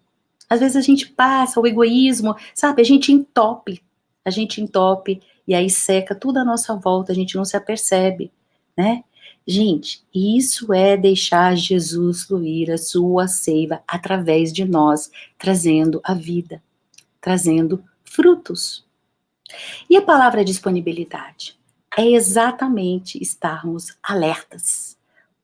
às 0.48 0.60
vezes 0.60 0.76
a 0.76 0.80
gente 0.80 1.08
passa 1.08 1.60
o 1.60 1.66
egoísmo, 1.66 2.34
sabe? 2.54 2.82
A 2.82 2.84
gente 2.84 3.12
entope, 3.12 3.82
a 4.24 4.30
gente 4.30 4.60
entope 4.60 5.20
e 5.46 5.54
aí 5.54 5.70
seca 5.70 6.14
tudo 6.14 6.38
à 6.38 6.44
nossa 6.44 6.74
volta, 6.74 7.12
a 7.12 7.14
gente 7.14 7.36
não 7.36 7.44
se 7.44 7.56
apercebe, 7.56 8.32
né? 8.76 9.04
Gente, 9.46 10.04
isso 10.12 10.72
é 10.72 10.96
deixar 10.96 11.56
Jesus 11.56 12.24
fluir 12.24 12.68
a 12.72 12.76
sua 12.76 13.28
seiva 13.28 13.80
através 13.86 14.52
de 14.52 14.64
nós, 14.64 15.08
trazendo 15.38 16.00
a 16.02 16.14
vida, 16.14 16.60
trazendo 17.20 17.82
frutos. 18.04 18.84
E 19.88 19.96
a 19.96 20.02
palavra 20.02 20.44
disponibilidade 20.44 21.56
é 21.96 22.04
exatamente 22.10 23.22
estarmos 23.22 23.96
alertas, 24.02 24.95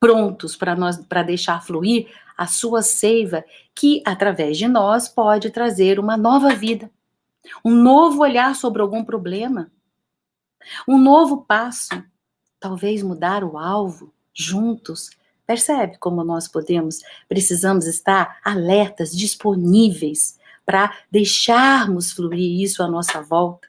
prontos 0.03 0.57
para 0.57 0.75
nós 0.75 0.97
para 0.97 1.23
deixar 1.23 1.65
fluir 1.65 2.09
a 2.37 2.49
sua 2.49 2.83
seiva, 2.83 3.45
que 3.73 4.03
através 4.05 4.59
de 4.59 4.67
nós 4.67 5.09
pode 5.09 5.49
trazer 5.49 6.01
uma 6.01 6.17
nova 6.17 6.57
vida, 6.57 6.91
um 7.65 7.73
novo 7.73 8.21
olhar 8.21 8.57
sobre 8.57 8.83
algum 8.83 9.05
problema, 9.05 9.71
um 10.89 10.99
novo 10.99 11.45
passo, 11.45 12.03
talvez 12.59 13.01
mudar 13.01 13.45
o 13.45 13.57
alvo 13.57 14.13
juntos. 14.35 15.11
Percebe 15.47 15.97
como 15.99 16.25
nós 16.25 16.49
podemos, 16.49 16.99
precisamos 17.29 17.87
estar 17.87 18.41
alertas, 18.45 19.17
disponíveis 19.17 20.37
para 20.67 20.97
deixarmos 21.13 22.11
fluir 22.11 22.61
isso 22.61 22.83
à 22.83 22.89
nossa 22.89 23.23
volta. 23.23 23.69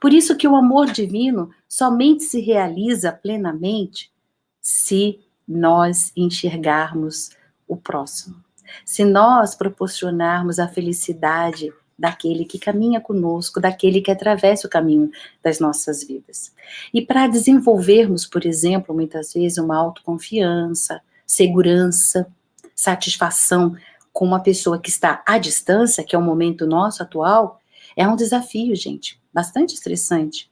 Por 0.00 0.12
isso 0.12 0.36
que 0.36 0.46
o 0.46 0.54
amor 0.54 0.86
divino 0.86 1.50
somente 1.68 2.22
se 2.22 2.40
realiza 2.40 3.10
plenamente 3.10 4.12
se 4.60 5.27
nós 5.48 6.12
enxergarmos 6.14 7.30
o 7.66 7.76
próximo. 7.76 8.36
Se 8.84 9.04
nós 9.04 9.54
proporcionarmos 9.54 10.58
a 10.58 10.68
felicidade 10.68 11.72
daquele 11.98 12.44
que 12.44 12.58
caminha 12.58 13.00
conosco, 13.00 13.60
daquele 13.60 14.00
que 14.00 14.10
atravessa 14.10 14.66
o 14.66 14.70
caminho 14.70 15.10
das 15.42 15.58
nossas 15.58 16.04
vidas. 16.04 16.52
E 16.94 17.02
para 17.02 17.26
desenvolvermos, 17.26 18.24
por 18.24 18.46
exemplo, 18.46 18.94
muitas 18.94 19.32
vezes 19.32 19.58
uma 19.58 19.76
autoconfiança, 19.76 21.00
segurança, 21.26 22.28
satisfação 22.74 23.74
com 24.12 24.24
uma 24.24 24.40
pessoa 24.40 24.78
que 24.78 24.90
está 24.90 25.22
à 25.26 25.38
distância, 25.38 26.04
que 26.04 26.14
é 26.14 26.18
o 26.18 26.22
momento 26.22 26.66
nosso 26.66 27.02
atual, 27.02 27.60
é 27.96 28.06
um 28.06 28.14
desafio, 28.14 28.76
gente, 28.76 29.20
bastante 29.32 29.74
estressante 29.74 30.48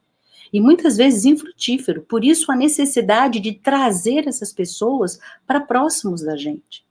e 0.56 0.60
muitas 0.60 0.96
vezes 0.96 1.24
infrutífero. 1.24 2.02
Por 2.02 2.24
isso 2.24 2.50
a 2.50 2.56
necessidade 2.56 3.40
de 3.40 3.52
trazer 3.52 4.26
essas 4.26 4.52
pessoas 4.52 5.18
para 5.46 5.60
próximos 5.60 6.22
da 6.22 6.36
gente 6.36 6.86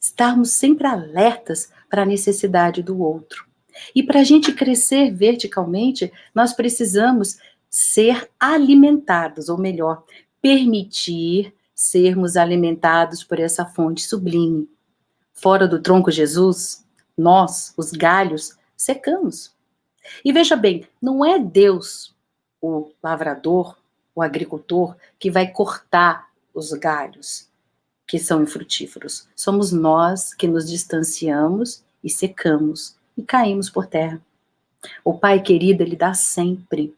estarmos 0.00 0.50
sempre 0.50 0.86
alertas 0.86 1.70
para 1.88 2.02
a 2.02 2.06
necessidade 2.06 2.82
do 2.82 3.00
outro. 3.00 3.46
E 3.94 4.02
para 4.02 4.20
a 4.20 4.24
gente 4.24 4.52
crescer 4.52 5.12
verticalmente, 5.14 6.12
nós 6.34 6.52
precisamos 6.52 7.38
ser 7.70 8.28
alimentados, 8.38 9.48
ou 9.48 9.58
melhor, 9.58 10.04
permitir 10.40 11.54
sermos 11.74 12.36
alimentados 12.36 13.22
por 13.22 13.38
essa 13.38 13.64
fonte 13.64 14.02
sublime. 14.02 14.68
Fora 15.32 15.68
do 15.68 15.80
tronco 15.80 16.10
Jesus, 16.10 16.84
nós, 17.16 17.72
os 17.76 17.92
galhos, 17.92 18.56
secamos. 18.76 19.54
E 20.24 20.32
veja 20.32 20.56
bem, 20.56 20.84
não 21.00 21.24
é 21.24 21.38
Deus, 21.38 22.16
o 22.60 22.90
lavrador, 23.02 23.76
o 24.14 24.22
agricultor, 24.22 24.96
que 25.18 25.30
vai 25.30 25.48
cortar 25.48 26.28
os 26.54 26.72
galhos. 26.72 27.46
que 28.06 28.18
são 28.18 28.42
infrutíferos. 28.42 29.28
Somos 29.36 29.70
nós 29.70 30.32
que 30.32 30.48
nos 30.48 30.66
distanciamos 30.66 31.84
e 32.02 32.08
secamos 32.08 32.96
e 33.14 33.22
caímos 33.22 33.68
por 33.68 33.86
terra. 33.86 34.18
O 35.04 35.12
Pai 35.18 35.42
querido, 35.42 35.82
ele 35.82 35.94
dá 35.94 36.14
sempre. 36.14 36.94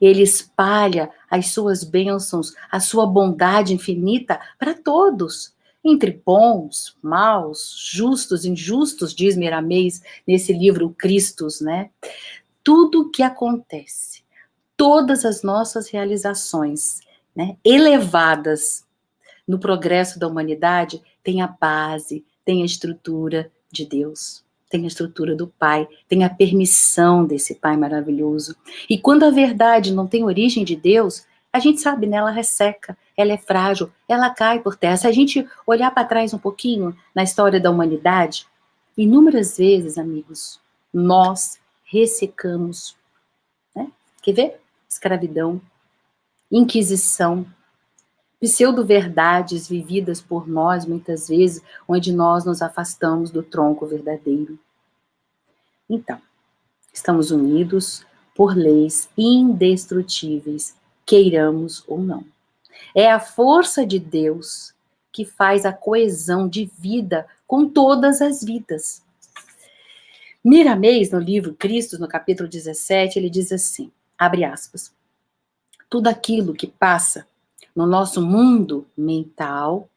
Ele 0.00 0.22
espalha 0.22 1.10
as 1.28 1.48
suas 1.48 1.82
bênçãos, 1.82 2.54
a 2.70 2.78
sua 2.78 3.04
bondade 3.06 3.74
infinita 3.74 4.40
para 4.56 4.72
todos, 4.72 5.52
entre 5.84 6.22
bons, 6.24 6.96
maus, 7.02 7.76
justos, 7.92 8.44
injustos, 8.44 9.12
diz 9.12 9.36
Miramês 9.36 10.00
nesse 10.26 10.52
livro 10.52 10.94
Cristos, 10.96 11.60
né? 11.60 11.90
Tudo 12.62 13.10
que 13.10 13.22
acontece, 13.22 14.22
todas 14.76 15.24
as 15.24 15.42
nossas 15.42 15.88
realizações, 15.88 17.00
né, 17.34 17.56
elevadas 17.64 18.84
no 19.46 19.58
progresso 19.58 20.18
da 20.18 20.26
humanidade, 20.26 21.02
tem 21.22 21.40
a 21.40 21.46
base, 21.46 22.24
tem 22.44 22.62
a 22.62 22.66
estrutura 22.66 23.50
de 23.70 23.84
Deus 23.84 24.44
tem 24.68 24.84
a 24.84 24.88
estrutura 24.88 25.34
do 25.34 25.46
Pai, 25.46 25.88
tem 26.08 26.24
a 26.24 26.30
permissão 26.30 27.24
desse 27.24 27.54
Pai 27.54 27.76
maravilhoso. 27.76 28.56
E 28.88 28.98
quando 28.98 29.24
a 29.24 29.30
verdade 29.30 29.92
não 29.92 30.06
tem 30.06 30.24
origem 30.24 30.64
de 30.64 30.76
Deus, 30.76 31.24
a 31.52 31.58
gente 31.58 31.80
sabe, 31.80 32.06
né? 32.06 32.16
Ela 32.16 32.30
resseca, 32.30 32.96
ela 33.16 33.32
é 33.32 33.38
frágil, 33.38 33.90
ela 34.08 34.28
cai 34.30 34.60
por 34.60 34.76
terra. 34.76 34.96
Se 34.96 35.06
a 35.06 35.12
gente 35.12 35.46
olhar 35.66 35.90
para 35.92 36.06
trás 36.06 36.34
um 36.34 36.38
pouquinho 36.38 36.96
na 37.14 37.22
história 37.22 37.60
da 37.60 37.70
humanidade, 37.70 38.46
inúmeras 38.96 39.56
vezes, 39.56 39.96
amigos, 39.96 40.60
nós 40.92 41.58
ressecamos. 41.84 42.96
Né? 43.74 43.90
Quer 44.22 44.32
ver? 44.32 44.60
Escravidão, 44.88 45.60
Inquisição, 46.50 47.44
pseudo-verdades 48.40 49.68
vividas 49.68 50.20
por 50.20 50.46
nós, 50.46 50.86
muitas 50.86 51.28
vezes, 51.28 51.62
onde 51.88 52.12
nós 52.12 52.44
nos 52.44 52.62
afastamos 52.62 53.30
do 53.30 53.42
tronco 53.42 53.86
verdadeiro. 53.86 54.58
Então, 55.88 56.20
estamos 56.92 57.30
unidos 57.30 58.06
por 58.34 58.56
leis 58.56 59.08
indestrutíveis, 59.16 60.76
queiramos 61.04 61.82
ou 61.88 61.98
não. 61.98 62.24
É 62.94 63.10
a 63.10 63.18
força 63.18 63.86
de 63.86 63.98
Deus 63.98 64.74
que 65.10 65.24
faz 65.24 65.64
a 65.64 65.72
coesão 65.72 66.48
de 66.48 66.70
vida 66.78 67.26
com 67.46 67.68
todas 67.68 68.20
as 68.20 68.44
vidas. 68.44 69.02
Miramês, 70.44 71.10
no 71.10 71.18
livro 71.18 71.54
Cristo, 71.54 71.98
no 71.98 72.06
capítulo 72.06 72.48
17, 72.48 73.18
ele 73.18 73.30
diz 73.30 73.50
assim: 73.50 73.90
abre 74.18 74.44
aspas. 74.44 74.94
Tudo 75.88 76.08
aquilo 76.08 76.54
que 76.54 76.66
passa 76.66 77.26
no 77.74 77.86
nosso 77.86 78.24
mundo 78.24 78.86
mental, 78.96 79.88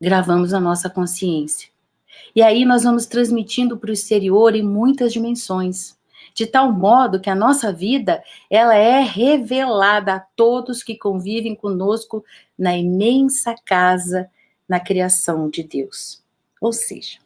gravamos 0.00 0.52
na 0.52 0.60
nossa 0.60 0.88
consciência. 0.88 1.68
E 2.34 2.42
aí 2.42 2.64
nós 2.64 2.84
vamos 2.84 3.06
transmitindo 3.06 3.76
para 3.76 3.90
o 3.90 3.92
exterior 3.92 4.54
em 4.54 4.62
muitas 4.62 5.12
dimensões, 5.12 5.96
de 6.32 6.46
tal 6.46 6.72
modo 6.72 7.20
que 7.20 7.30
a 7.30 7.34
nossa 7.34 7.72
vida, 7.72 8.22
ela 8.50 8.74
é 8.74 9.00
revelada 9.00 10.14
a 10.14 10.20
todos 10.20 10.82
que 10.82 10.96
convivem 10.96 11.54
conosco 11.54 12.24
na 12.58 12.76
imensa 12.76 13.54
casa 13.64 14.28
na 14.68 14.80
criação 14.80 15.48
de 15.48 15.62
Deus. 15.62 16.22
Ou 16.60 16.72
seja, 16.72 17.18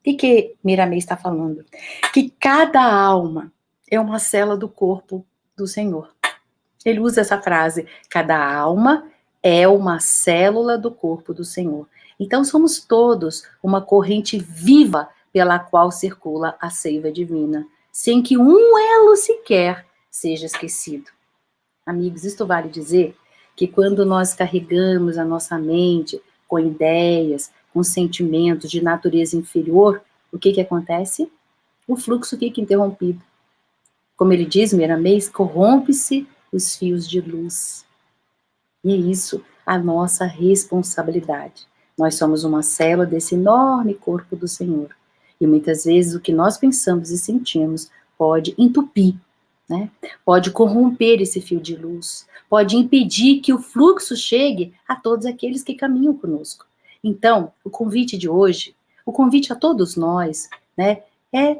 o 0.00 0.04
que, 0.04 0.14
que 0.14 0.54
Miramei 0.62 0.98
está 0.98 1.16
falando? 1.16 1.64
Que 2.12 2.30
cada 2.38 2.82
alma 2.82 3.52
é 3.90 3.98
uma 3.98 4.18
célula 4.18 4.56
do 4.56 4.68
corpo 4.68 5.24
do 5.56 5.66
Senhor. 5.66 6.10
Ele 6.84 7.00
usa 7.00 7.20
essa 7.20 7.40
frase: 7.40 7.86
cada 8.08 8.54
alma 8.54 9.08
é 9.42 9.66
uma 9.66 10.00
célula 10.00 10.78
do 10.78 10.90
corpo 10.90 11.34
do 11.34 11.44
Senhor. 11.44 11.88
Então 12.18 12.44
somos 12.44 12.80
todos 12.80 13.44
uma 13.62 13.80
corrente 13.80 14.38
viva 14.38 15.08
pela 15.32 15.58
qual 15.58 15.90
circula 15.90 16.56
a 16.60 16.70
seiva 16.70 17.10
divina, 17.10 17.66
sem 17.90 18.22
que 18.22 18.36
um 18.36 18.78
elo 18.78 19.16
sequer 19.16 19.86
seja 20.10 20.46
esquecido. 20.46 21.10
Amigos, 21.84 22.24
isto 22.24 22.46
vale 22.46 22.68
dizer 22.68 23.16
que 23.56 23.66
quando 23.66 24.04
nós 24.04 24.34
carregamos 24.34 25.18
a 25.18 25.24
nossa 25.24 25.58
mente 25.58 26.22
com 26.46 26.58
ideias, 26.58 27.50
com 27.72 27.82
sentimentos 27.82 28.70
de 28.70 28.82
natureza 28.82 29.36
inferior, 29.36 30.02
o 30.30 30.38
que 30.38 30.52
que 30.52 30.60
acontece? 30.60 31.30
O 31.88 31.96
fluxo 31.96 32.38
fica 32.38 32.60
interrompido. 32.60 33.20
Como 34.22 34.32
ele 34.32 34.44
diz, 34.44 34.72
Miramês, 34.72 35.28
corrompe-se 35.28 36.28
os 36.52 36.76
fios 36.76 37.10
de 37.10 37.20
luz. 37.20 37.84
E 38.84 38.92
é 38.92 38.96
isso 38.96 39.44
a 39.66 39.76
nossa 39.76 40.26
responsabilidade. 40.26 41.66
Nós 41.98 42.14
somos 42.14 42.44
uma 42.44 42.62
célula 42.62 43.04
desse 43.04 43.34
enorme 43.34 43.94
corpo 43.94 44.36
do 44.36 44.46
Senhor. 44.46 44.94
E 45.40 45.44
muitas 45.44 45.86
vezes 45.86 46.14
o 46.14 46.20
que 46.20 46.32
nós 46.32 46.56
pensamos 46.56 47.10
e 47.10 47.18
sentimos 47.18 47.90
pode 48.16 48.54
entupir, 48.56 49.16
né? 49.68 49.90
pode 50.24 50.52
corromper 50.52 51.20
esse 51.20 51.40
fio 51.40 51.58
de 51.58 51.74
luz, 51.74 52.24
pode 52.48 52.76
impedir 52.76 53.40
que 53.40 53.52
o 53.52 53.58
fluxo 53.58 54.14
chegue 54.14 54.72
a 54.86 54.94
todos 54.94 55.26
aqueles 55.26 55.64
que 55.64 55.74
caminham 55.74 56.16
conosco. 56.16 56.64
Então, 57.02 57.52
o 57.64 57.70
convite 57.70 58.16
de 58.16 58.28
hoje, 58.28 58.72
o 59.04 59.10
convite 59.10 59.52
a 59.52 59.56
todos 59.56 59.96
nós, 59.96 60.48
né, 60.78 61.02
é 61.32 61.58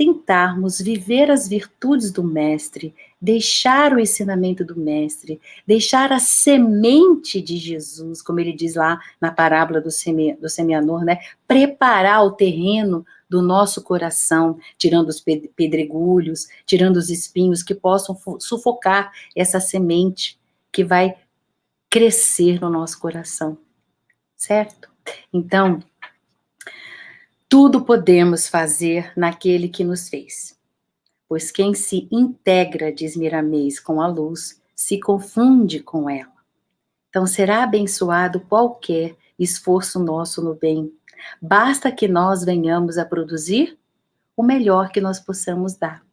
tentarmos 0.00 0.80
viver 0.80 1.30
as 1.30 1.46
virtudes 1.46 2.10
do 2.10 2.24
Mestre, 2.24 2.94
deixar 3.20 3.92
o 3.92 4.00
ensinamento 4.00 4.64
do 4.64 4.74
Mestre, 4.74 5.38
deixar 5.66 6.10
a 6.10 6.18
semente 6.18 7.38
de 7.42 7.58
Jesus, 7.58 8.22
como 8.22 8.40
ele 8.40 8.54
diz 8.54 8.76
lá 8.76 8.98
na 9.20 9.30
parábola 9.30 9.78
do, 9.78 9.90
seme, 9.90 10.34
do 10.36 10.48
semeador, 10.48 11.04
né? 11.04 11.18
Preparar 11.46 12.24
o 12.24 12.30
terreno 12.30 13.04
do 13.28 13.42
nosso 13.42 13.82
coração, 13.82 14.58
tirando 14.78 15.10
os 15.10 15.22
pedregulhos, 15.54 16.48
tirando 16.64 16.96
os 16.96 17.10
espinhos 17.10 17.62
que 17.62 17.74
possam 17.74 18.18
sufocar 18.38 19.12
essa 19.36 19.60
semente 19.60 20.40
que 20.72 20.82
vai 20.82 21.14
crescer 21.90 22.58
no 22.58 22.70
nosso 22.70 22.98
coração, 22.98 23.58
certo? 24.34 24.88
Então, 25.30 25.82
tudo 27.50 27.84
podemos 27.84 28.46
fazer 28.46 29.12
naquele 29.16 29.68
que 29.68 29.82
nos 29.82 30.08
fez. 30.08 30.56
Pois 31.28 31.50
quem 31.50 31.74
se 31.74 32.06
integra, 32.08 32.92
diz 32.92 33.16
Miramês, 33.16 33.80
com 33.80 34.00
a 34.00 34.06
luz, 34.06 34.62
se 34.74 35.00
confunde 35.00 35.80
com 35.80 36.08
ela. 36.08 36.32
Então 37.08 37.26
será 37.26 37.64
abençoado 37.64 38.38
qualquer 38.38 39.16
esforço 39.36 39.98
nosso 39.98 40.40
no 40.40 40.54
bem. 40.54 40.92
Basta 41.42 41.90
que 41.90 42.06
nós 42.06 42.44
venhamos 42.44 42.96
a 42.96 43.04
produzir 43.04 43.76
o 44.36 44.44
melhor 44.44 44.90
que 44.90 45.00
nós 45.00 45.18
possamos 45.18 45.74
dar. 45.74 46.04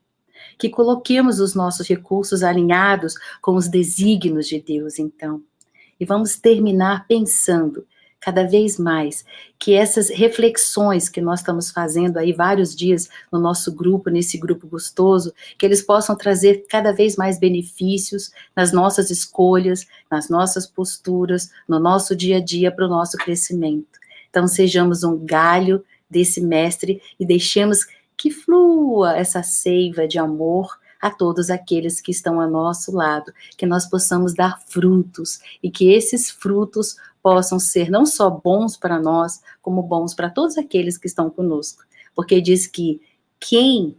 Que 0.57 0.69
coloquemos 0.69 1.39
os 1.39 1.53
nossos 1.53 1.87
recursos 1.87 2.41
alinhados 2.41 3.13
com 3.43 3.53
os 3.53 3.67
desígnios 3.67 4.47
de 4.47 4.59
Deus, 4.59 4.97
então. 4.97 5.43
E 5.99 6.05
vamos 6.05 6.35
terminar 6.35 7.05
pensando 7.07 7.85
cada 8.19 8.43
vez 8.43 8.77
mais 8.77 9.23
que 9.59 9.73
essas 9.73 10.09
reflexões 10.09 11.07
que 11.07 11.21
nós 11.21 11.39
estamos 11.39 11.71
fazendo 11.71 12.17
aí 12.17 12.33
vários 12.33 12.75
dias 12.75 13.09
no 13.31 13.39
nosso 13.39 13.73
grupo, 13.73 14.09
nesse 14.09 14.37
grupo 14.37 14.67
gostoso, 14.67 15.33
que 15.57 15.65
eles 15.65 15.81
possam 15.81 16.15
trazer 16.15 16.65
cada 16.69 16.91
vez 16.91 17.15
mais 17.15 17.39
benefícios 17.39 18.31
nas 18.55 18.71
nossas 18.71 19.09
escolhas, 19.09 19.85
nas 20.09 20.29
nossas 20.29 20.65
posturas, 20.65 21.49
no 21.67 21.79
nosso 21.79 22.15
dia 22.15 22.37
a 22.37 22.43
dia 22.43 22.71
para 22.71 22.85
o 22.85 22.89
nosso 22.89 23.17
crescimento. 23.17 23.99
Então 24.29 24.47
sejamos 24.47 25.03
um 25.03 25.17
galho 25.25 25.83
desse 26.09 26.41
mestre 26.41 27.01
e 27.19 27.25
deixemos 27.25 27.85
que 28.17 28.31
flua 28.31 29.15
essa 29.15 29.43
seiva 29.43 30.07
de 30.07 30.17
amor 30.17 30.77
a 30.99 31.11
todos 31.11 31.49
aqueles 31.49 32.01
que 32.01 32.11
estão 32.11 32.41
ao 32.41 32.49
nosso 32.49 32.91
lado, 32.91 33.31
que 33.55 33.65
nós 33.65 33.87
possamos 33.87 34.33
dar 34.33 34.59
frutos 34.65 35.39
e 35.61 35.69
que 35.69 35.91
esses 35.91 36.29
frutos 36.29 36.95
possam 37.21 37.59
ser 37.59 37.89
não 37.89 38.05
só 38.05 38.29
bons 38.29 38.77
para 38.77 38.99
nós, 38.99 39.41
como 39.61 39.81
bons 39.81 40.13
para 40.13 40.29
todos 40.29 40.57
aqueles 40.57 40.97
que 40.97 41.07
estão 41.07 41.29
conosco. 41.29 41.83
Porque 42.15 42.41
diz 42.41 42.67
que 42.67 43.01
quem 43.39 43.95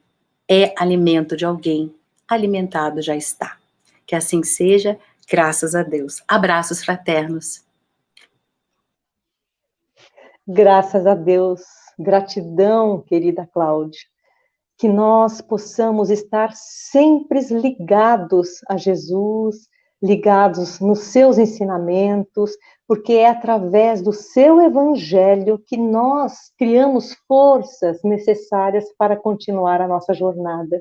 é 0.48 0.74
alimento 0.78 1.36
de 1.36 1.44
alguém, 1.44 1.94
alimentado 2.26 3.02
já 3.02 3.16
está. 3.16 3.58
Que 4.06 4.14
assim 4.14 4.42
seja, 4.42 4.98
graças 5.30 5.74
a 5.74 5.82
Deus. 5.82 6.22
Abraços 6.26 6.82
fraternos. 6.84 7.62
Graças 10.46 11.06
a 11.06 11.14
Deus. 11.14 11.62
Gratidão, 11.98 13.00
querida 13.02 13.46
Cláudia 13.46 14.00
que 14.78 14.88
nós 14.88 15.40
possamos 15.40 16.08
estar 16.08 16.52
sempre 16.54 17.40
ligados 17.50 18.60
a 18.68 18.76
Jesus, 18.76 19.68
ligados 20.02 20.80
nos 20.80 21.00
seus 21.00 21.38
ensinamentos, 21.38 22.52
porque 22.86 23.14
é 23.14 23.28
através 23.28 24.00
do 24.00 24.12
seu 24.12 24.60
evangelho 24.60 25.58
que 25.58 25.76
nós 25.76 26.52
criamos 26.56 27.14
forças 27.26 28.02
necessárias 28.02 28.84
para 28.96 29.16
continuar 29.16 29.80
a 29.80 29.88
nossa 29.88 30.14
jornada. 30.14 30.80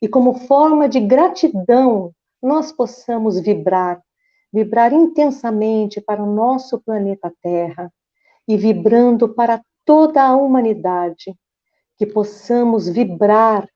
E 0.00 0.08
como 0.08 0.34
forma 0.34 0.88
de 0.88 1.00
gratidão, 1.00 2.12
nós 2.42 2.72
possamos 2.72 3.38
vibrar, 3.40 4.00
vibrar 4.52 4.92
intensamente 4.92 6.00
para 6.00 6.22
o 6.22 6.32
nosso 6.32 6.80
planeta 6.80 7.32
Terra, 7.42 7.90
e 8.48 8.56
vibrando 8.56 9.28
para 9.28 9.60
toda 9.84 10.22
a 10.22 10.36
humanidade, 10.36 11.34
que 11.96 12.06
possamos 12.06 12.88
vibrar 12.88 13.68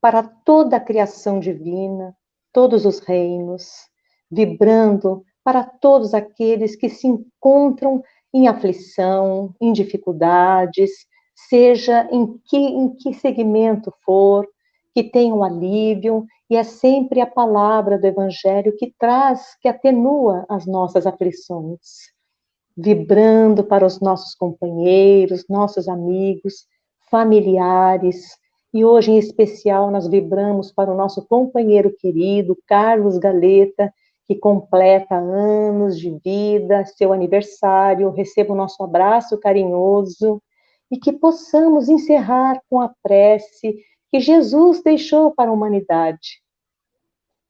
para 0.00 0.22
toda 0.22 0.76
a 0.76 0.80
criação 0.80 1.38
divina, 1.38 2.16
todos 2.52 2.86
os 2.86 3.00
reinos, 3.00 3.88
vibrando 4.30 5.24
para 5.44 5.62
todos 5.62 6.12
aqueles 6.12 6.74
que 6.74 6.88
se 6.88 7.06
encontram 7.06 8.02
em 8.34 8.48
aflição, 8.48 9.54
em 9.60 9.72
dificuldades, 9.72 10.90
seja 11.48 12.08
em 12.10 12.38
que, 12.46 12.56
em 12.56 12.94
que 12.96 13.14
segmento 13.14 13.92
for, 14.04 14.46
que 14.94 15.04
tenham 15.04 15.44
alívio, 15.44 16.26
e 16.48 16.56
é 16.56 16.62
sempre 16.62 17.20
a 17.20 17.26
palavra 17.26 17.98
do 17.98 18.06
Evangelho 18.06 18.76
que 18.76 18.94
traz, 18.98 19.56
que 19.60 19.68
atenua 19.68 20.44
as 20.48 20.66
nossas 20.66 21.06
aflições, 21.06 22.10
vibrando 22.76 23.64
para 23.64 23.84
os 23.84 24.00
nossos 24.00 24.34
companheiros, 24.34 25.44
nossos 25.48 25.88
amigos, 25.88 26.66
familiares, 27.10 28.36
e 28.72 28.84
hoje 28.84 29.12
em 29.12 29.18
especial 29.18 29.90
nós 29.90 30.06
vibramos 30.06 30.72
para 30.72 30.92
o 30.92 30.96
nosso 30.96 31.26
companheiro 31.26 31.94
querido, 31.96 32.56
Carlos 32.66 33.18
Galeta, 33.18 33.92
que 34.26 34.34
completa 34.34 35.14
anos 35.14 35.98
de 35.98 36.10
vida, 36.24 36.84
seu 36.84 37.12
aniversário, 37.12 38.10
receba 38.10 38.52
o 38.52 38.56
nosso 38.56 38.82
abraço 38.82 39.38
carinhoso 39.38 40.42
e 40.90 40.98
que 40.98 41.12
possamos 41.12 41.88
encerrar 41.88 42.60
com 42.68 42.80
a 42.80 42.92
prece 43.02 43.76
que 44.10 44.20
Jesus 44.20 44.82
deixou 44.82 45.32
para 45.32 45.50
a 45.50 45.52
humanidade. 45.52 46.42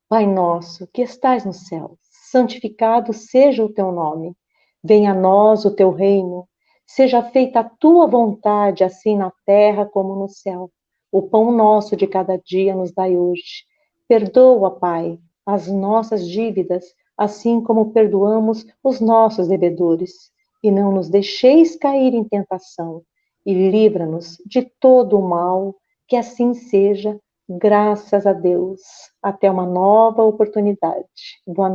Pai 0.09 0.27
nosso, 0.27 0.87
que 0.93 1.03
estais 1.03 1.45
no 1.45 1.53
céu, 1.53 1.99
santificado 2.31 3.13
seja 3.13 3.65
o 3.65 3.73
teu 3.73 3.91
nome. 3.91 4.37
Venha 4.83 5.13
a 5.13 5.15
nós 5.15 5.65
o 5.65 5.75
teu 5.75 5.91
reino. 5.91 6.47
Seja 6.87 7.23
feita 7.23 7.61
a 7.61 7.65
tua 7.65 8.07
vontade, 8.07 8.85
assim 8.85 9.17
na 9.17 9.33
terra 9.45 9.85
como 9.85 10.15
no 10.15 10.29
céu. 10.29 10.71
O 11.11 11.23
pão 11.23 11.51
nosso 11.51 11.97
de 11.97 12.07
cada 12.07 12.37
dia 12.39 12.75
nos 12.75 12.93
dai 12.93 13.17
hoje. 13.17 13.65
Perdoa, 14.07 14.79
Pai, 14.79 15.19
as 15.47 15.69
nossas 15.69 16.29
dívidas, 16.29 16.85
assim 17.17 17.61
como 17.61 17.93
perdoamos 17.93 18.67
os 18.83 19.01
nossos 19.01 19.49
devedores. 19.49 20.31
E 20.63 20.71
não 20.71 20.93
nos 20.93 21.09
deixeis 21.09 21.77
cair 21.77 22.13
em 22.13 22.25
tentação, 22.25 23.03
e 23.45 23.55
livra-nos 23.71 24.37
de 24.45 24.69
todo 24.81 25.19
o 25.19 25.27
mal 25.27 25.77
que 26.09 26.17
assim 26.17 26.53
seja, 26.53 27.19
graças 27.49 28.27
a 28.27 28.33
Deus. 28.33 28.81
Até 29.23 29.51
uma 29.51 29.65
nova 29.65 30.23
oportunidade. 30.23 31.07
Boa 31.47 31.65